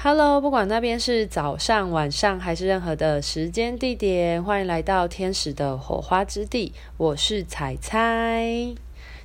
[0.00, 6.72] Hello，不管那边是早上、晚上还是任何的时间地点，欢迎来到天使的火花之地。
[6.96, 8.46] 我是彩彩。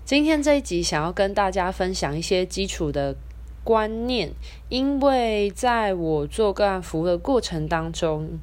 [0.03, 3.15] 今天这一集想要跟大家分享一些基础的
[3.63, 4.31] 观念，
[4.67, 8.39] 因为在我做个案服务的过程当中，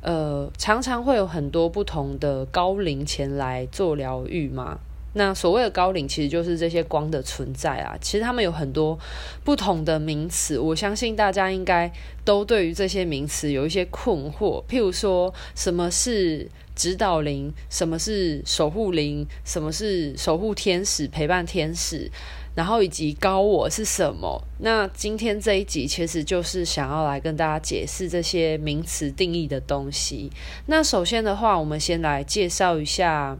[0.00, 4.78] 呃，常常会有很多不同的高龄前来做疗愈嘛。
[5.14, 7.96] 那所谓的高灵，其实就是这些光的存在啊。
[8.00, 8.96] 其实他们有很多
[9.42, 11.90] 不同的名词，我相信大家应该
[12.24, 14.62] 都对于这些名词有一些困惑。
[14.66, 17.52] 譬如说，什么是指导灵？
[17.70, 19.26] 什么是守护灵？
[19.44, 22.10] 什么是守护天使、陪伴天使？
[22.54, 24.44] 然后以及高我是什么？
[24.58, 30.30] 那今天这一集其实就是想要来跟大家解释这些名词定义的东西。
[30.66, 33.38] 那首先的话，我们先来介绍一下。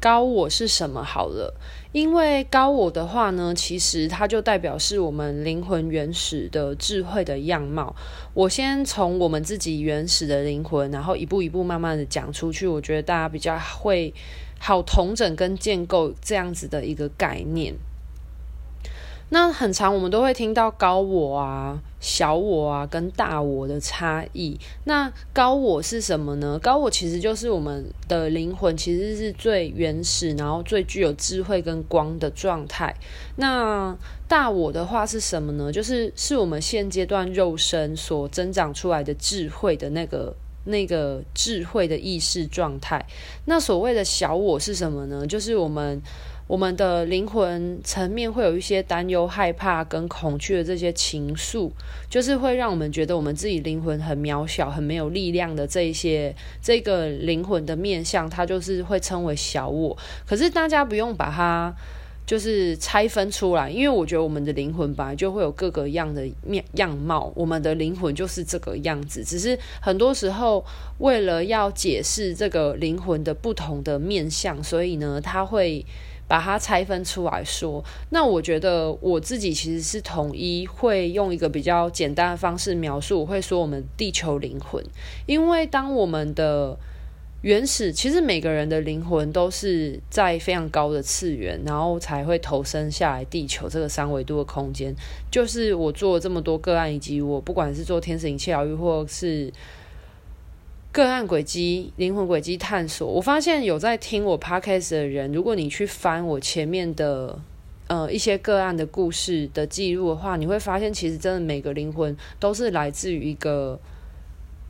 [0.00, 1.02] 高我是什么？
[1.02, 1.52] 好了，
[1.92, 7.94] 因为高我的话呢，其实它就代表是我们灵魂原始的智慧的样貌。
[8.32, 14.14] 我先从我们自己原始的灵魂，然后一步一步慢慢的讲出去，我觉得大家比较会
[14.60, 17.74] 好同整跟建构这样子的一个概念。
[19.30, 24.58] 那很常，我们都会听到高我啊、小我啊跟大我的差异。
[24.84, 26.58] 那高我是什么呢？
[26.62, 32.94] 高我其实就是我们的灵魂，其实是最原始，然后最具有智慧跟光的状态。
[33.36, 33.94] 那
[34.26, 35.70] 大我的话是什么呢？
[35.70, 40.34] 就是是我们现阶段肉身所增长出来的智慧的那个
[40.64, 43.04] 那个智慧的意识状态。
[43.44, 45.26] 那所谓的小我是什么呢？
[45.26, 46.00] 就是我们。
[46.48, 51.70] 我们的灵魂层面会有一些担忧、害怕跟恐惧的这些情愫，
[52.08, 59.94] 就是会让我们觉得我们自己灵魂很渺小、很没有力量的这一些这个灵魂的面相，它就是会称为小我。
[60.26, 61.70] 可是大家不用把它
[62.24, 69.22] 就是拆分出来，因为我觉得我们的灵魂本来就会有各个样的面样貌，我们的灵魂就是这个样子。
[69.22, 70.64] 只是很多时候
[70.96, 75.84] 为了要解释这个灵魂的不同的面相，所以呢，它会。
[76.28, 84.84] 把它拆分出来说，那我觉得我自己其实是统一会用一个比较简单的方式描述，我会说我们地球灵魂，
[85.24, 86.78] 因为当我们的
[87.40, 94.94] 原始，其实每个人的灵魂都是在非常高的次元，然后才会投生下来地球这个三维度的空间。
[95.30, 99.50] 就是我做了这么多个案，以及我不管是做天使灵气疗愈，或是
[100.90, 107.38] 个案轨迹、灵魂轨迹探索，我发现有在听我 podcast 的人，如果你去翻我前面的
[107.88, 113.78] 呃一些个案的故事的记录的话，你会发现其实真的每个灵魂都是来自于一个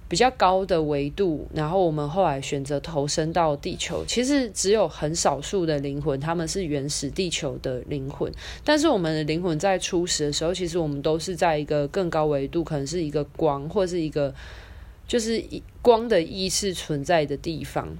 [0.08, 4.04] 比较高的维度，然后我们后来选择投身到地球。
[4.04, 8.30] 其实只有很少数的灵魂，他们是原始地球的灵魂，
[8.64, 14.34] 但是我们的灵魂在初始的时候，其实我们都是在一个更高维度，可能是一个光，或是一个。
[15.08, 15.42] 就是
[15.80, 17.96] 光的意识存在的地方，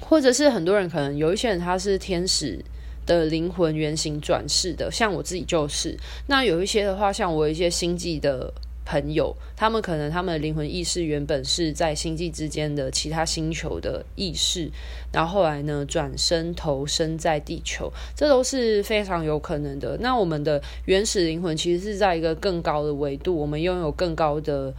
[0.00, 2.62] 或者是很多人可能有一些人他是天使
[3.06, 5.96] 的灵魂原型转世的，像我自己就是。
[6.26, 8.52] 那有一些的话，像我有一些星际的
[8.84, 14.68] 朋友，他们可能他们的灵魂意识原本是在星际之间的其他星球的意识，
[15.12, 19.96] 然后后来呢转身投生在地球，这都是非常有可能的。
[20.00, 24.74] 那我们的原始灵魂其实是在一个更高的维度，我们拥有更高的。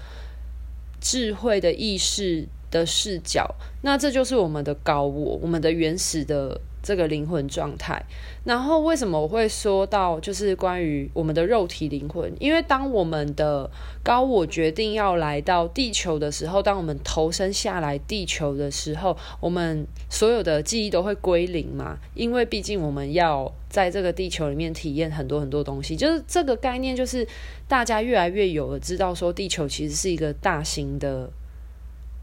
[1.06, 3.48] 智慧的意识的视角，
[3.84, 8.00] 那这就是我们的高我，我们的原始的这个灵魂状态。
[8.44, 12.32] 然后为什么我会说到就是关于我们的肉体灵魂？
[12.40, 13.68] 因为当我们的
[14.04, 21.98] 高我决定要来到地球的时候，当我们投身下来地球的时候，我们所有的记忆都会归零嘛。
[22.14, 27.28] 因为毕竟我们要在这个地球里面体验很多很多东西，就是这个概念，就是
[27.68, 31.32] 大家越来越有了知道说，地球其实是一个大型的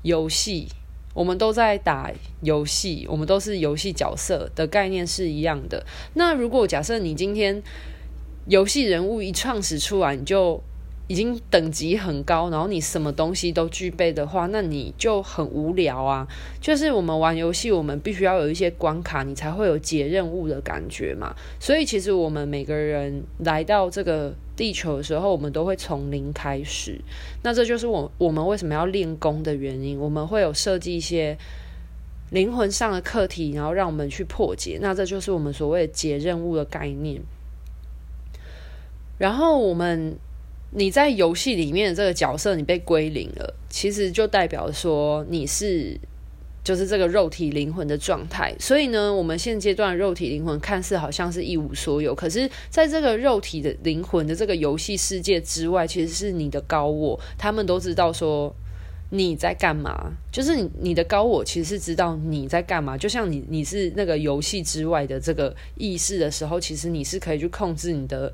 [0.03, 0.69] 游戏，
[1.15, 5.85] 我们都在打游戏，我们都是游戏角色的概念是一样的。
[6.15, 7.63] 那如果假设你今天
[8.47, 10.63] 游戏人物一创始出来，你就
[11.13, 16.27] 已经等级很高，然后你什么东西都具备的话，那你就很无聊啊。
[16.59, 21.37] 就是我们玩游戏，我们必须要有一些关卡，你才会有解任务的感觉嘛。
[21.61, 26.99] 所以其实我们每个人来到这个地球的时候，我们都会从零开始。
[27.43, 29.99] 那这就是我我们为什么要练功的原因。
[29.99, 31.37] 我们会有设计一些
[32.31, 34.79] 灵魂上的课题，然后让我们去破解。
[34.81, 37.21] 那这就是我们所谓的解任务的概念。
[39.19, 40.17] 然后我们。
[40.75, 45.99] 你在游戏里面的这个角色，你被归零了，其实就代表说你是
[46.65, 58.55] 就是这个肉体灵魂的状态，所以呢，我们现阶段肉体灵魂看似好像是一无所有，可是在这个肉体的灵魂的这个游戏世界之外，其实是你的高我，他们都知道说
[59.11, 68.33] 你在干嘛，就是你你的高我其实是知道你在干嘛，就像你你是那个游戏之外的这个意识的时候，其实你是可以去控制你的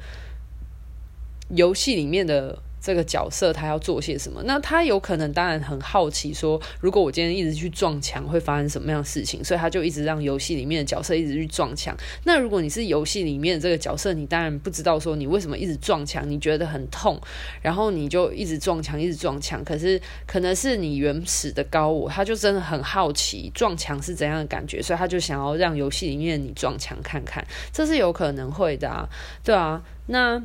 [1.50, 2.59] 游戏里面的。
[2.81, 4.41] 这个角色他要做些什么？
[4.45, 9.45] 那他有可能当然很好奇，说如果我今天一直去撞墙，会发生什么样的事情？
[9.45, 11.95] 所以他就一直让游戏里面的角色一直去撞墙。
[12.23, 17.21] 那如果你是游戏里面的这个角色，你当然不知道说你为什么一直撞墙，你觉得很痛，
[17.61, 19.62] 然后你就一直撞墙，一直撞墙。
[19.65, 29.09] 可是可能是你原始的高我，他就真的很好奇撞墙是怎样的感觉，所以他就想要让游戏里面你撞墙看看，这是有可能会的啊，
[29.43, 30.41] 对啊，那。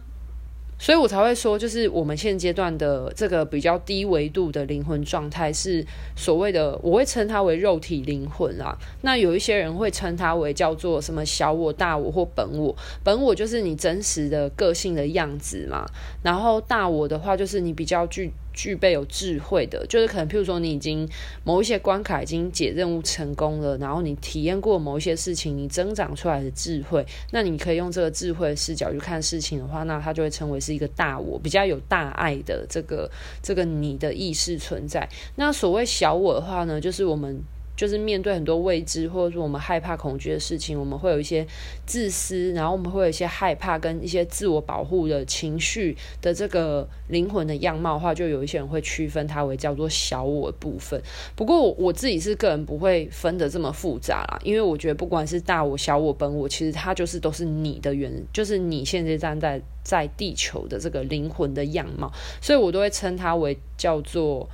[0.79, 5.85] 所以我才会说，就是我们现阶段的这个比较低维度的灵魂状态，是
[6.15, 8.77] 所谓的，我会称它为肉体灵魂啦。
[9.01, 12.75] 那有一些人会称它为叫做什么小我、大我或本我。
[13.03, 15.85] 本我就是你真实的个性的样子嘛，
[16.21, 18.31] 然后大我的话，就是你比较具。
[18.53, 21.07] 具备有智慧的，就是可能，譬如说，你已经
[21.43, 33.09] 某一些关卡已经解任务成功了，然后你体验过某一些事情，你增长出来的智慧，那你可以用这个智慧视角去看事情的话，那它就会成为是一个大我，比较有大爱的这个
[33.41, 35.09] 这个你的意识存在。
[35.35, 37.43] 那所谓小我的话呢，就是我们。
[37.75, 41.45] 就是面对很多未知或者说我们害怕、恐惧的事情，我们会有一些
[41.85, 51.01] 自私，然后我们会有一些害怕跟一些自我保护的情绪的这个灵魂的样貌的话，就有一些人会区分它为叫做小我部分。
[51.35, 64.47] 不过我我自己是个人不会分得这么复杂啦，因为我觉得不管是大我、小我、本我，其实它就是都是你的原，就是你现在站在在地球的这个灵魂的样貌，所以我都会称它为叫做。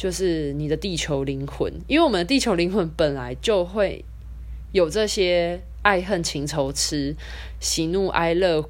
[0.00, 4.02] 就是你的地球灵魂，因为我们的地球灵魂本来就会
[4.72, 7.14] 有这些爱恨情仇、吃
[7.60, 8.64] 喜怒哀乐。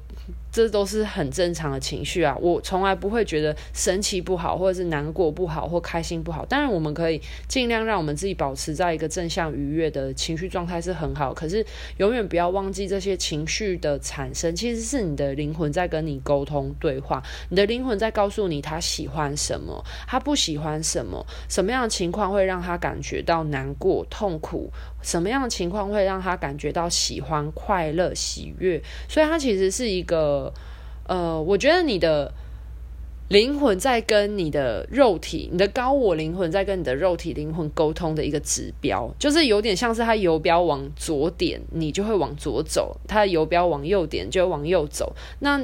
[0.51, 6.45] 这都是很正常的情绪啊，我从来不会觉得生气不好，或者是难过不好，或开心不好。
[6.45, 11.33] 当然，我们可以尽量让我们自己保持在一个正向愉悦的情绪状态是很好。
[11.33, 11.65] 可是，
[11.97, 17.23] 永远不要忘记这些情绪的产生，其实是你的灵魂在跟你沟通对话。
[17.49, 24.69] 你的灵魂在告诉你他喜欢什么，他不喜欢什么，什么样的情况会让他感觉到难过、痛苦，
[25.01, 28.81] 什么样的情况会让他感觉到喜欢、快乐、喜悦。
[29.07, 30.53] 所以，他其实是一个。
[31.07, 32.31] 呃，我觉得你的
[33.27, 45.13] 灵魂在跟你的肉体，你的高我灵魂在跟你的肉体灵魂沟通的一个指标，就是有点像是它游标往左点，你就会往左走；它游标往右点，就会往右走。
[45.39, 45.59] 那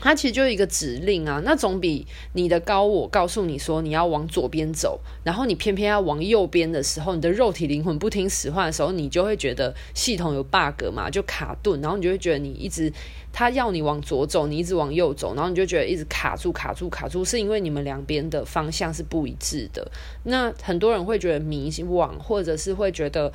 [0.00, 12.92] 它其实就是一个指令啊，那总比你的高我告诉你说你要往左边走，然后你偏偏要往右边的时候，你的肉体灵魂不听使唤的时候，你就会觉得系统有 bug 嘛，就卡顿，然后你就会觉得你一直
[13.32, 19.90] 他要你往左走，你一直往右走，然后你就觉得一直卡住、卡住、卡住，是因为你们两边的方向是不一致的。
[20.24, 23.32] 那很多人会觉得迷惘，或者是会觉得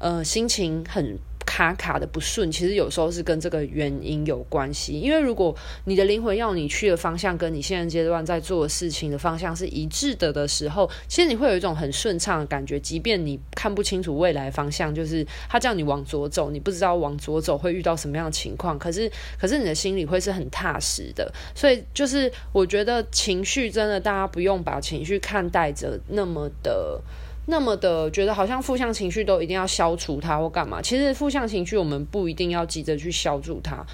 [0.00, 1.16] 呃心情很。
[1.46, 4.92] 卡卡的不顺，其实有时候是跟这个原因有关系。
[5.00, 5.52] 因为如果
[5.86, 12.78] 你的灵魂要你去的方向，跟你现在阶段在做的事情的方向是一致的的时候，其实你会有一种很顺畅的感觉。
[12.78, 21.32] 即便你看不清楚未来方向，就是他叫你往左走，你不知道往左走会遇到什么样的情况，可是可是你的心里会是很踏实的。
[21.52, 27.02] 所以就是我觉得情绪真的，大家不用把情绪看待着那么的。
[27.46, 30.80] 那么的觉得好像负向情绪都一定要消除它或干嘛？
[30.80, 33.84] 其实负向情绪我们不一定要急着去消除它，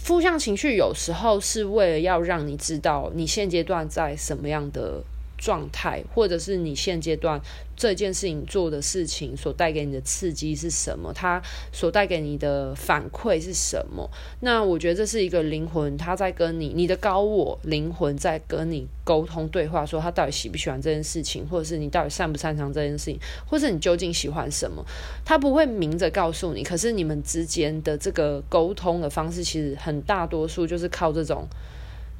[0.00, 5.02] 负向情绪有时候是为了要让你知道你现阶段在什么样的。
[5.38, 7.40] 状态，或者是你现阶段
[7.76, 11.12] 这件事情做的事情所带给你的刺激是什么？
[11.14, 11.40] 它
[11.72, 14.10] 所带给你的反馈是什么？
[14.40, 24.84] 那我觉得这是一个灵魂，他在跟你，你的高我灵魂在跟你沟通对话，说他到底喜不喜欢这件事情，或者是你到底擅不擅长这件事情，或者你究竟喜欢什么？
[25.24, 31.46] 他不会明着告诉你，可是你们之间的这个沟通的方式，其实很大多数就是靠这种，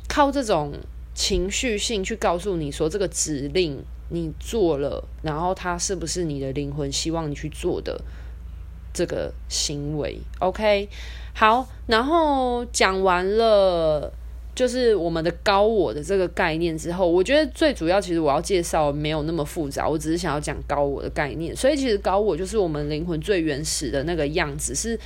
[0.09, 0.73] 靠这种。
[1.19, 3.77] 情绪性去告诉你说，这个指令
[4.09, 8.01] 你做了，然后它是不是你的灵魂希望你去做的
[8.95, 10.89] 这个行为？OK，
[11.35, 14.13] 好，然后讲完了
[14.55, 21.55] 就是我们的高我的这个概念之后，我觉得最主要其实我要介绍没有那么复杂，我只是想要讲高我的概念。
[21.57, 24.97] 所以其实高我就是我们灵魂最原始的那个样子，是。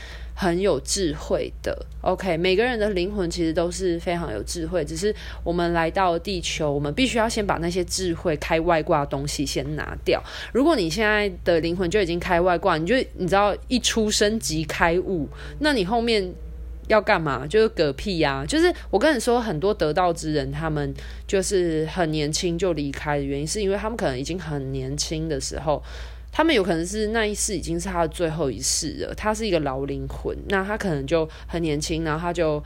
[0.43, 1.87] 很有智慧的。
[2.01, 10.21] OK，每个人的灵魂其实都是非常有智慧，只是我们来到地球，我们必须要先把那些智慧开外挂的东西先拿掉。
[10.53, 15.29] 如果你现在的灵魂就已经开外挂，你就你知道一出生即开悟，
[15.61, 16.35] 那你后面
[16.89, 17.47] 要干嘛？
[17.47, 18.45] 就是嗝屁呀！
[18.45, 20.93] 就是我跟你说，很多得道之人，他们
[21.25, 25.81] 就是很年轻就离开的原因，是因为他们可能已经很年轻的时候。
[26.33, 32.61] 他们有可能是那一世已经是他的最后一世了，他是一个老灵魂，那他可能就很年轻，然后他就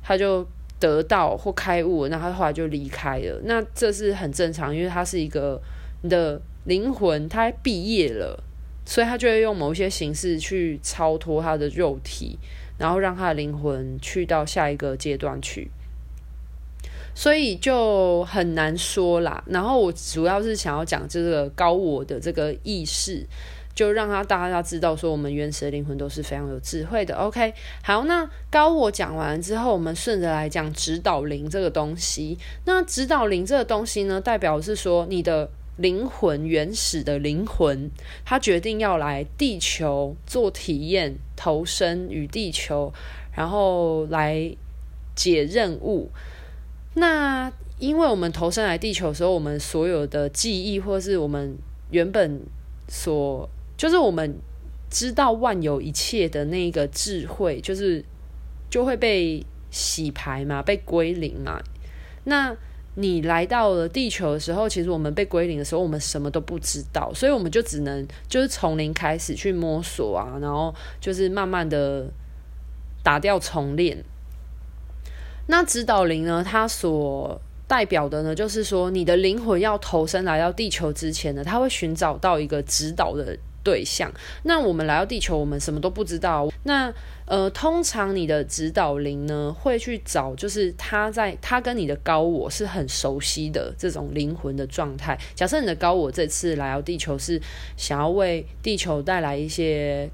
[0.00, 0.46] 他就
[0.78, 5.60] 得到或开悟，那他后来就离开了，那这是很正常，因为他是一个
[6.02, 8.40] 你的灵魂，他毕业了，
[8.86, 12.38] 所以他就会用某一些形式去超脱他的肉体，
[12.78, 15.68] 然后让他的灵魂去到下一个阶段去。
[17.18, 19.42] 所以就很难说啦。
[19.48, 23.26] 然后我主要是想要讲这个高我的这个意识，
[23.74, 27.16] 就让他大家知道说，我们原始的灵魂都是非常有智慧的。
[27.16, 32.38] OK，好，那高我讲完之后，我们顺着来讲指导灵这个东西。
[32.66, 37.90] 那指导灵这个东西呢，代表是说你的灵魂，原始的灵魂，
[38.24, 42.92] 他决定要来地球做体验，投身于地球，
[43.34, 44.54] 然后来
[45.16, 46.08] 解任务。
[46.98, 51.56] 那因为我们投身来地球的时候，我们所有的记忆，或是我们
[51.90, 52.40] 原本
[52.88, 54.36] 所，就是我们
[54.90, 58.04] 知道万有一切的那个智慧，就是
[58.68, 61.60] 就会被洗牌嘛，被归零嘛。
[62.24, 62.56] 那
[62.96, 72.10] 你来到了地球的时候，其实我们被归零的时候，我们什么都不知道，所以我们就只能就是从零开始去摸索啊，然后就是慢慢的
[73.04, 74.04] 打掉重练。
[75.50, 76.44] 那指导灵呢？
[76.46, 84.12] 它所代表的呢，就是说你的灵魂要投身来到地球之前呢，它会寻找到一个指导的对象。
[84.42, 86.48] 那我们来到地球，我们什么都不知道。
[86.64, 86.92] 那
[87.24, 95.18] 呃，通常你的指导灵呢，会去找，就是他在他跟你的高我是很熟悉的这种灵魂的状态。
[95.34, 97.40] 假设你的高我这次来到地球是
[97.76, 100.10] 想要为地球带来一些。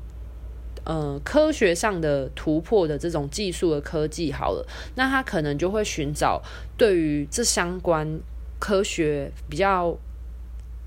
[0.84, 6.42] 呃，科学上的突破的这种技术的科技好了，那他可能就会寻找
[6.76, 8.20] 对于这相关
[8.58, 9.96] 科学比较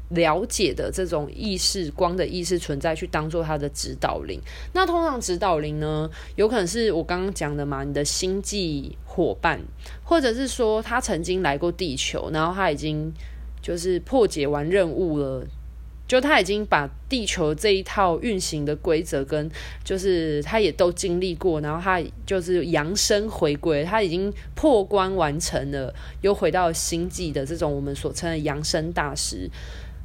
[0.09, 4.39] 了解的这种意识、光的意识存在，去当做他的指导灵。
[4.73, 9.59] 那通常指导灵呢，有可能是我刚刚讲的嘛，你的星际伙伴，
[10.03, 13.11] 或者是说他曾经来过地球，然后他已经
[13.61, 15.43] 就是破解完任务了。
[16.07, 19.49] 就他已经把地球这一套运行的规则跟，
[19.83, 29.49] 就是他也都经历过，然后他就是扬升回归，他已经破关完成了，又回到星际的这种我们所称的扬升大师，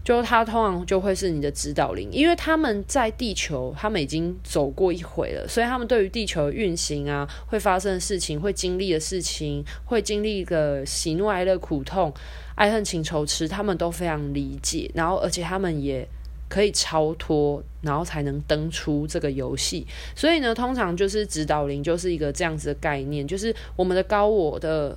[0.04, 12.12] 就他通常就会是你的指导灵，因为他们在地球，他们已经走过一回了，所以他们对于地球运行啊，会发生的事情，会经历的事情，会经历一个喜怒哀乐苦痛。
[12.54, 16.06] 爱恨情仇吃，他们都非常理解，然后而且他们也
[16.50, 19.86] 可以超脱，然后才能登出这个游戏。
[20.14, 24.96] 所以呢，通常就是指导灵就是一个这样子的概念，就是我们的高我的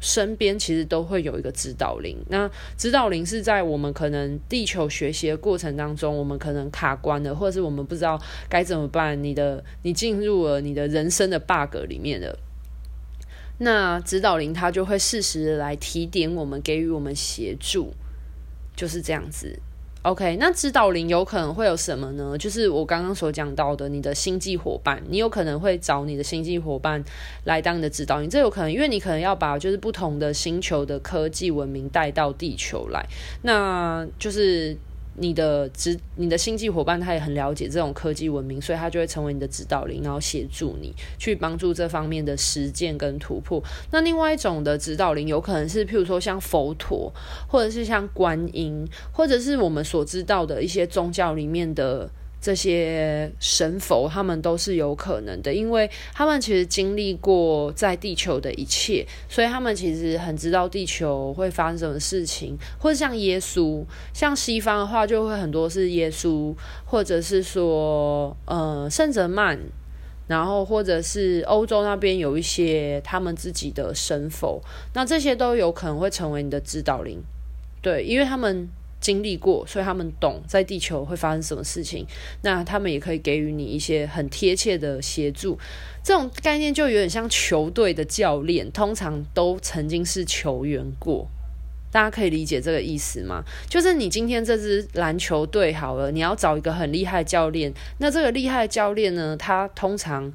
[0.00, 2.16] 身边其实都会有一个指导灵。
[2.28, 9.22] 那指导灵是在我们可能地球学习的过程当中，我们可能卡关了，或者是我们不知道该怎么办。
[9.22, 12.38] 你的你进入了你的人生的 bug 里面的。
[13.58, 17.92] 那指导灵他就会适时的来提点我们，给予我们协助，
[18.74, 19.60] 就是这样子。
[20.02, 22.36] OK，那指导灵有可能会有什么呢？
[22.38, 27.04] 就是我刚刚所讲到的，你的星际伙伴，你有可能会找你的星际伙伴
[27.44, 33.06] 来当你的指导灵，这有可能，因为你可能要把就是不同的星球的科技文明带到地球来，
[33.42, 34.76] 那就是。
[35.16, 43.62] 你的指你的星际伙伴，他也很了解这种科技文明，所以他就会成为你的指导灵，然后协助你去帮助这方面的实践跟突破。
[43.90, 47.12] 那另外一种的指导灵，有可能是譬如说像佛陀，
[47.48, 52.10] 或者是像观音，或者是我们所知道的一些宗教里面的。
[52.40, 62.56] 这些神佛，他们都是有可能的，因为他们其实经历过在地球的一切，所以他们其实很知道地球会发生什么事情。
[62.78, 66.54] 或者像耶稣，像西方的话，就会很多是耶稣，
[66.86, 69.58] 或者是说，呃，圣哲曼，
[70.26, 74.62] 然后或者是欧洲那边有一些他们自己的神佛，
[74.94, 77.22] 那这些都有可能会成为你的指导灵，
[77.82, 78.66] 对，因为他们。
[79.00, 82.06] 经历过，所以他们懂在地球会发生什么事情。
[82.42, 85.58] 那他们也可以给予你一些很贴切的协助。
[86.02, 91.28] 这种概念就有点像球队的教练，通常都曾经是球员过。
[91.92, 93.42] 大家可以理解这个意思吗？
[93.68, 100.32] 就是你今天这支篮球队好了，你要找一个很厉害的教练，那这个厉害的教练呢，他通常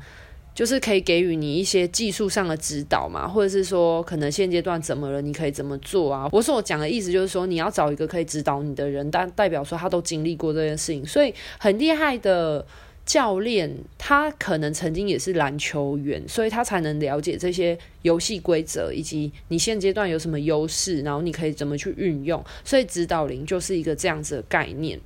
[0.56, 6.28] 就是可以给予你一些技术上的指导嘛，或者是说可能现阶段怎么了，你可以怎么做啊？
[6.32, 12.66] 我所讲的意思就是说，你要找一个可以指导你的人，但代表说他都经历过这件事情，所以很厉害的。
[13.06, 22.44] 教练他可能曾经也是篮球员，所以他才能了解这些游戏规则，以及你现阶段有什么优势，然后你可以怎么去运用。
[22.64, 25.00] 所以指导灵就是一个这样子的概念。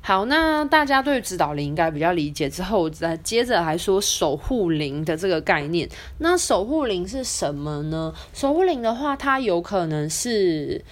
[0.00, 5.88] 好，那大家对指导灵应该比较理解之后，再接着来说守护灵的这个概念。
[6.18, 8.12] 那守护灵是什么呢？
[8.32, 10.84] 守护灵的话，它有可能是。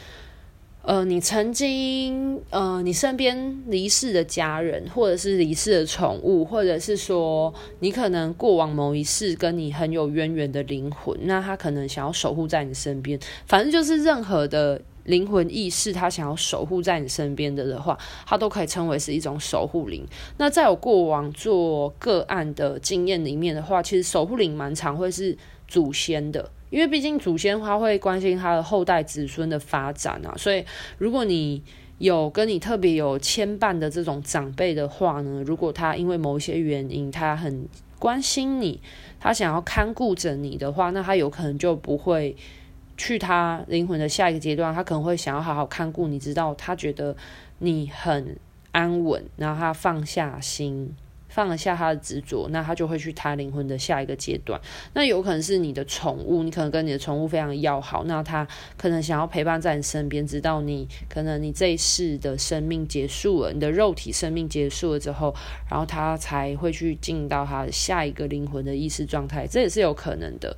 [0.82, 13.20] 呃，你曾经呃，你身边离世的家人，或者是离世的宠物，或者是说你可能过往某一世跟你很有渊源的灵魂，那他可能想要守护在你身边。
[13.44, 20.06] 反正就是任何的灵魂意识，他想要守护在你身边的的话，他都可以称为是一种守护灵。
[20.36, 25.36] 那在我过往做个案的经验里面的话，其实守护灵蛮常会是
[25.66, 26.50] 祖先的。
[26.70, 30.62] 因为毕竟祖先他会关心他的后代子孙的发展啊，所以
[30.98, 31.62] 如果你
[31.96, 37.66] 有跟你特别有牵绊的这种长辈的话呢，如果他因为某一些原因，他很
[37.98, 38.82] 关心你，
[39.18, 42.36] 他想要看顾着你的话，那他有可能就不会
[42.98, 47.16] 去他灵魂的下一个阶段，他可能会想要好好看顾你，直到他觉得
[47.60, 48.36] 你很
[48.72, 50.94] 安稳，然后他放下心。
[51.30, 54.58] 放得下他的执着，那他就会去他灵魂的下一个阶段。
[54.94, 65.32] 那有可能是你的宠物，你可能跟你的宠物非常要好，那他可能想要陪伴在你身边，直到你可能你这一世的生命结束了，你的肉体生命结束了之后，
[65.70, 70.56] 然后他才会去进到他下一个灵魂的意识状态，这也是有可能的。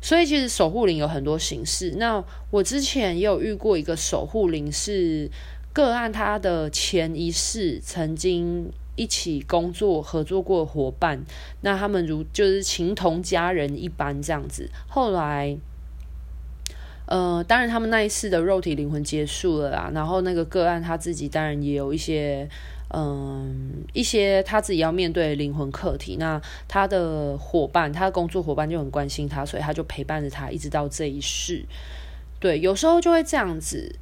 [0.00, 1.94] 所以其实守护灵有很多形式。
[1.96, 5.30] 那我之前也有遇过一个守护灵，是
[5.72, 8.70] 个案，他的前一世曾经。
[9.00, 11.24] 一起工作合作过伙伴，
[11.60, 14.68] 那他们如就是情同家人一般这样子。
[14.88, 15.56] 后来，
[17.06, 19.88] 呃，当然他们那一世的肉体灵魂结束了啦。
[19.94, 22.48] 然后那个个案他自己当然也有一些，
[22.90, 26.16] 嗯、一些他自己要面对灵魂课题。
[26.18, 31.64] 那他的伙伴，他的工作伙伴就很关心他，所以他就陪伴着他一直到这一世。
[32.40, 33.94] 对，有时候就会这样子。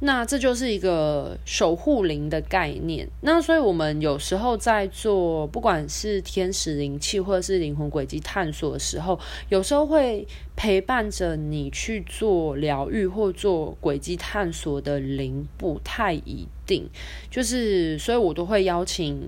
[0.00, 3.08] 那这就是一个守护灵的概念。
[3.22, 16.86] 那所以我们有时候在做，不管是天使灵气或者是灵魂轨迹探索的时候，有时候会陪伴着你去做疗愈或做轨迹探索的灵，不太一定。
[17.30, 19.26] 就是，所以我都会邀请。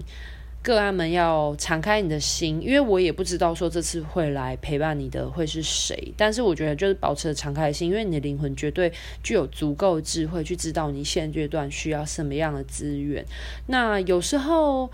[0.66, 13.24] 个案们要敞开你的心，因为我也不知道说这次会来陪伴你的会是谁，但是我觉得就是保持敞开的心，因为你的灵魂绝对具有足够的智慧去知道你现阶段需要什么样的资源。
[13.68, 14.90] 那有时候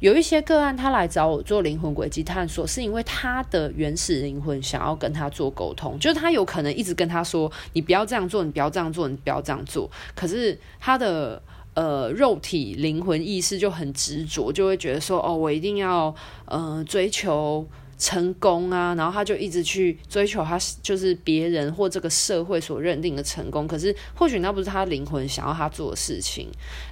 [0.00, 11.40] 有一些个案他来找我做灵魂轨迹探索，是因为他的原始灵魂想要跟他做沟通，就是他有可能一直跟他说：“你不要这样做，你不要这样做，你不要这样做。”可是他的。
[11.80, 16.14] 呃，肉体灵魂意识就很执着，就会觉得说，哦，我一定要
[16.44, 17.66] 呃追求
[17.96, 26.48] 成功啊，然后他就一直去追求他就是别人或这个社会所认定的成功，可是或许那不是他灵魂想要他做的事情，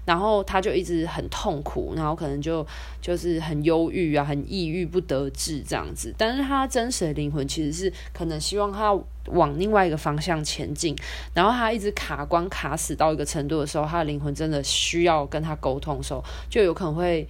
[0.06, 2.66] 然后他就一直很痛苦，然后可能就
[3.02, 8.98] 就是很忧郁啊，很抑郁不得志这样子，但是他真实的灵魂其实是可能希望他。
[9.32, 10.96] 往另外一个方向前进，
[11.34, 17.26] 然后他一直卡关卡死到一个程度的时候，他的灵魂真的需要跟他沟通的时候，就有可能会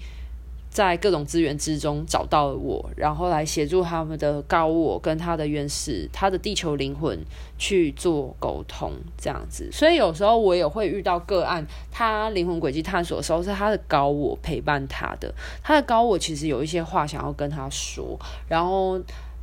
[0.71, 7.19] 在各种资源之中找到我，然后来协助他们的高我跟他的原始、他的地球灵魂
[7.57, 9.69] 去做沟通，这样子。
[9.73, 19.01] 所以有时候我也会遇到个案，他灵魂轨迹探索的时候是他的高我陪伴他的，他的高我其实有一些话想要跟他说，然后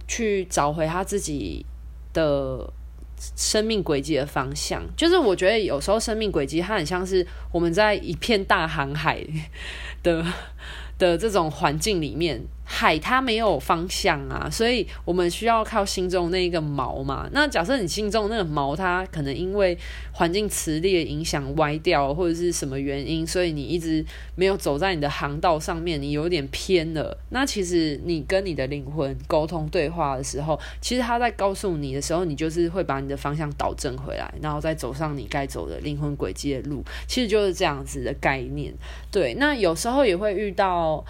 [0.07, 1.65] 去找回他自己。
[2.15, 2.73] 的
[3.35, 9.23] 生命轨迹的方向，就是我觉得有时候生命轨迹它很像是我们在一片大航海
[10.01, 10.25] 的
[10.97, 12.41] 的这种环境里面。
[12.67, 17.29] 海它没有方向啊，所以我们需要靠心中那一个锚嘛。
[17.31, 19.77] 那假设你心中那个锚，它可能因为
[20.11, 27.15] 环境磁力的影响歪掉，或者是什么原因，所以你一直没有走在你的航道上面，你有点偏了。
[27.29, 36.83] 那其实你跟你的灵魂沟通对话的时候，其实他在告诉你的时候，你就是会把你的方向导正回来，然后再走上你该走的灵魂轨迹的路。
[37.07, 38.73] 其实就是这样子的概念。
[39.11, 41.05] 对，那有时候也会遇到。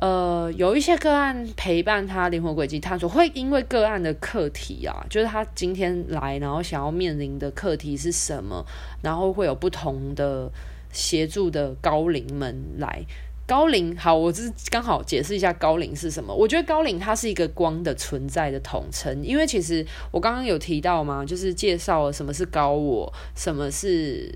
[0.00, 8.64] 呃，有一些个案陪伴他灵魂轨迹探索，会因为个案的课题啊，就是他今天来，然后想要面临的课题是什么，
[9.02, 10.48] 然后会有不同的
[10.92, 13.04] 协助的高灵们来。
[13.44, 16.32] 高灵，好，我是刚好解释一下高灵是什么。
[16.32, 24.32] 我觉得高灵它是一个光的存在的统称，因为其实我刚刚有提到嘛，就是介绍了什么是高我，什么是。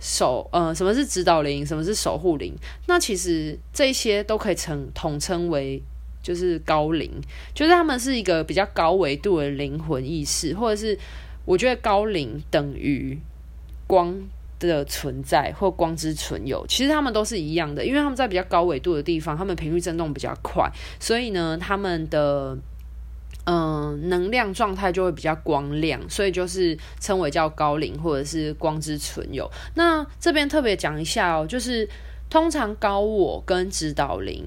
[0.00, 1.66] 守呃，什么是指导灵？
[1.66, 2.54] 什么是守护灵？
[2.86, 5.82] 那其实这些都可以称统称为
[6.22, 7.10] 就是高灵，
[7.54, 10.98] 就是他们是一个比较高维度的灵魂意识，或者是
[11.44, 13.18] 我觉得高灵等于
[13.86, 14.14] 光
[14.58, 22.56] 的存在或光之存有，其实他们都是一样的，因为他们在比较高维度的地方，他们频率振动比较快，所以呢，他们的。
[23.50, 29.50] 嗯，能量状态就会比较光亮，所以就是称为叫高灵或者是光之存有。
[29.74, 31.88] 那这边特别讲一下哦，就是
[32.28, 34.44] 通常高我跟指导灵、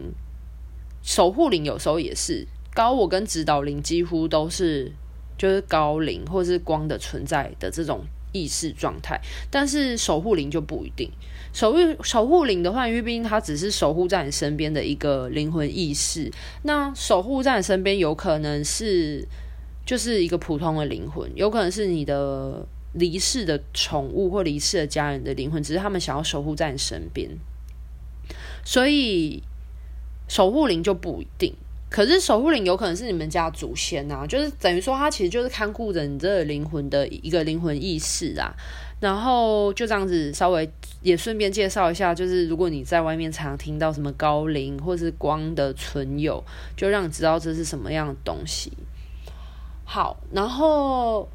[1.01, 4.91] 守护灵有时候也是高我跟指导灵几乎都是
[5.35, 11.11] 就是高灵或者是光的存在的这种意识状态，但是守护灵就不一定。
[11.53, 16.31] 守护守护灵的话，因为毕竟它只是守护在你身边的一个灵魂意识。
[16.63, 19.27] 那守护在你身边，有可能是
[19.85, 27.29] 就是一个普通的灵魂，有可能是你的离世的宠物或离世的家人的灵魂，只是他们想要守护在你身边。
[28.63, 29.43] 所以
[30.29, 31.53] 守护灵就不一定。
[31.89, 38.55] 可是守护灵有可能是你们家祖先啊，就是等于说，它其实就是看顾着你这个灵魂的一个灵魂意识啊。
[39.01, 46.41] 然后就这样子，稍微也顺便介绍一下，就是如果你在外面常听到什么高龄或是光的存有，
[46.77, 48.71] 就让你知道这是什么样的东西。
[49.83, 51.27] 好，然后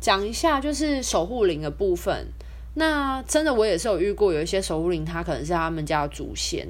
[0.00, 2.26] 讲一下就是守护灵的部分。
[2.74, 6.66] 那真的我也是有遇过，有一些守护灵，他可能是他们家的祖先，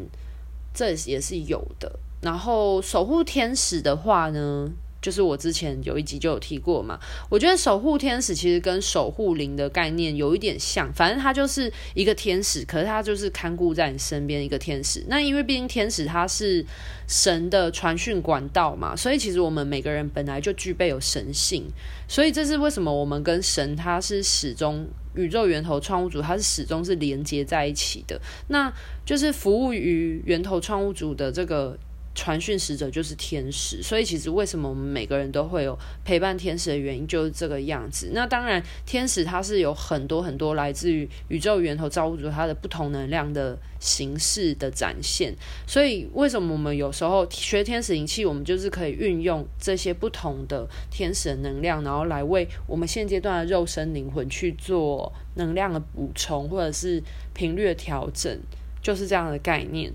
[0.75, 2.01] 这也是有的。
[2.20, 4.68] 然后守护天使的话呢，
[5.01, 15.03] 就是我之前有一集就有提过嘛，我觉得守护天使其实跟守护灵的概念有一点像，反正它就是一个天使，可是它就是看顾在你身边一个天使。
[15.09, 16.65] 那因为毕竟天使它是
[17.07, 21.65] 神的传讯管道嘛，所以其实我们每个人本来就具备有神性，
[22.07, 28.71] 所以这是为什么我们跟神它是始终宇宙源头创物主，它是始终是连接在一起的，那
[29.07, 31.79] 就是服务于源头创物主的这个。
[32.14, 38.11] 传讯使者就是天使，所以其实为什么我们每个人都会有陪伴天使的原因就是这个样子。
[38.12, 45.35] 那当然，天使它是有很多很多来自于宇宙源头造物主它的不同能量的形式的展现。
[45.66, 58.38] 所以为什么我们有时候学天使灵气，我们就是可以运用这些不同的天使能量，然后来为我们现阶段的肉身灵魂去做能量的补充，或者是频率的调整，
[58.83, 59.92] 就是这样的概念。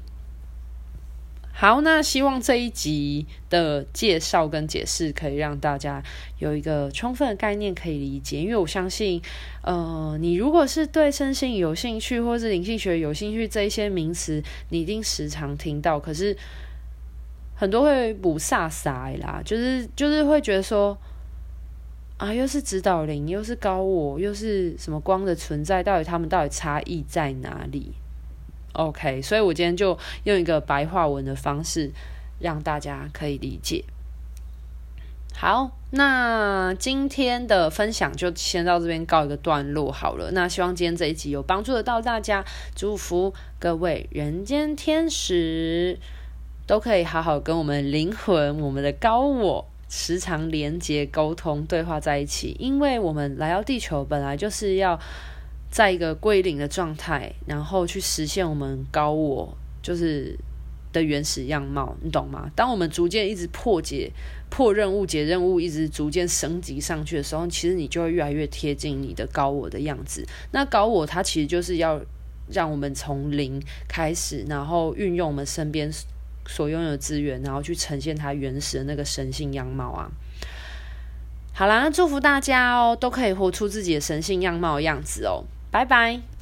[1.57, 6.03] 好，那希望这一集的介绍跟解释可以让大家
[6.37, 9.21] 有一个充分的概念可以理解，因为我相信，
[9.63, 16.35] 呃，你如果是对身心有兴趣，或是灵性学有兴趣，这一些名词你一定时常听到，可是
[17.55, 20.97] 很多会不飒飒啦，就是就是会觉得说，
[22.17, 27.93] 啊，又是指导灵，又是高我，又是什么光的存在，到底他们到底差异在哪里？
[28.75, 31.91] ？OK，所以我今天就用一个白话文的方式
[32.39, 33.83] 让大家可以理解。
[35.33, 40.31] 好，那今天的分享就先到这边告一个段落好了。
[40.31, 45.99] 那希望今天这一集有帮助得到大家，祝福各位人间天使
[46.65, 54.99] 都可以好好跟我们灵魂、我们的高我时常连接、沟通、对话在一起，因为我们来到地球本来就是要。
[55.75, 60.33] 在一个归零的状态，然后去实现我们高我就是
[60.93, 62.49] 的原始样貌，你懂吗？
[62.55, 64.09] 当我们逐渐一直破解、
[64.49, 70.25] 破任务、解任务，一直逐渐升级上去的时候，其实你就会越来越贴近你的高我的样子。
[70.53, 71.99] 那高我它其实就是要
[72.49, 75.91] 让我们从零开始，然后运用我们身边
[76.47, 80.09] 所拥有的资源，然后去呈现它原始的那个神性样貌啊。
[81.51, 85.43] 好啦，祝福大家哦，都可以活出自己的神性样貌的样子哦。
[85.75, 86.34] 拜拜。